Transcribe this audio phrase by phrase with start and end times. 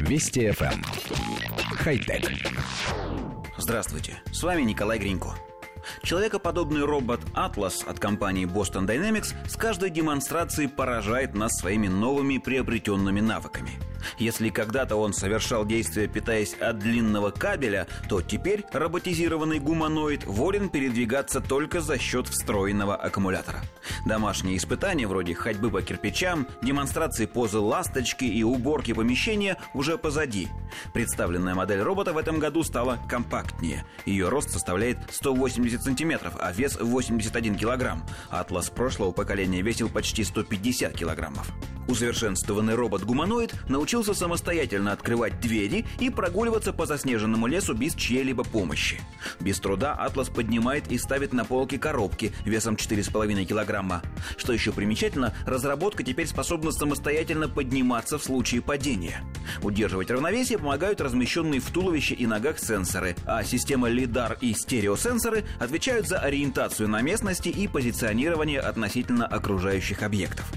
[0.00, 0.72] Вести FM.
[0.72, 0.82] Эм.
[1.76, 2.30] Хай-тек.
[3.56, 5.34] Здравствуйте, с вами Николай Гринько.
[6.02, 13.20] Человекоподобный робот Atlas от компании Boston Dynamics с каждой демонстрацией поражает нас своими новыми приобретенными
[13.20, 13.72] навыками–
[14.18, 21.40] если когда-то он совершал действия, питаясь от длинного кабеля, то теперь роботизированный гуманоид волен передвигаться
[21.40, 23.60] только за счет встроенного аккумулятора.
[24.06, 30.48] Домашние испытания вроде ходьбы по кирпичам, демонстрации позы ласточки и уборки помещения уже позади.
[30.92, 33.84] Представленная модель робота в этом году стала компактнее.
[34.06, 38.04] Ее рост составляет 180 сантиметров, а вес 81 килограмм.
[38.30, 41.50] Атлас прошлого поколения весил почти 150 килограммов.
[41.88, 49.00] Усовершенствованный робот-гуманоид научился самостоятельно открывать двери и прогуливаться по заснеженному лесу без чьей-либо помощи.
[49.40, 54.02] Без труда Атлас поднимает и ставит на полки коробки весом 4,5 килограмма.
[54.36, 59.22] Что еще примечательно, разработка теперь способна самостоятельно подниматься в случае падения.
[59.62, 66.06] Удерживать равновесие помогают размещенные в туловище и ногах сенсоры, а система лидар и стереосенсоры отвечают
[66.06, 70.52] за ориентацию на местности и позиционирование относительно окружающих объектов.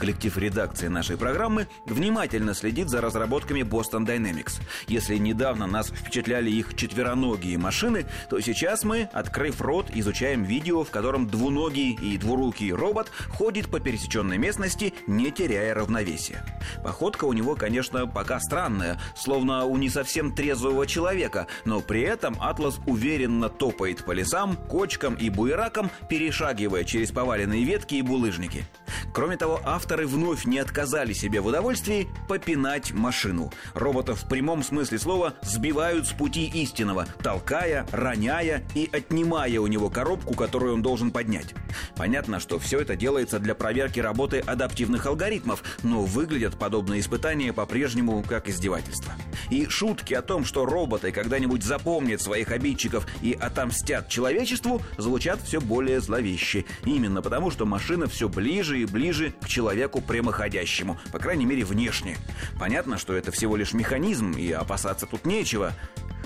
[0.00, 4.62] Коллектив редакции нашей программы внимательно следит за разработками Boston Dynamics.
[4.88, 10.90] Если недавно нас впечатляли их четвероногие машины, то сейчас мы, открыв рот, изучаем видео, в
[10.90, 16.42] котором двуногий и двурукий робот ходит по пересеченной местности, не теряя равновесия.
[16.82, 22.38] Походка у него, конечно, пока странная, словно у не совсем трезвого человека, но при этом
[22.40, 28.64] Атлас уверенно топает по лесам, кочкам и буеракам, перешагивая через поваленные ветки и булыжники.
[29.12, 33.52] Кроме того, авторы вновь не отказали себе в удовольствии попинать машину.
[33.74, 39.90] Роботов в прямом смысле слова сбивают с пути истинного, толкая, роняя и отнимая у него
[39.90, 41.54] коробку, которую он должен поднять.
[41.96, 48.22] Понятно, что все это делается для проверки работы адаптивных алгоритмов, но выглядят подобные испытания по-прежнему
[48.22, 49.12] как издевательство.
[49.48, 55.60] И шутки о том, что роботы когда-нибудь запомнят своих обидчиков и отомстят человечеству, звучат все
[55.60, 56.64] более зловеще.
[56.84, 62.16] Именно потому, что машина все ближе и ближе к человеку прямоходящему, по крайней мере внешне.
[62.58, 65.72] Понятно, что это всего лишь механизм, и опасаться тут нечего.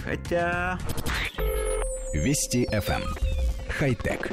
[0.05, 0.79] Хотя...
[2.13, 3.03] Вести FM.
[3.03, 3.15] Эм.
[3.69, 4.31] Хай-тек.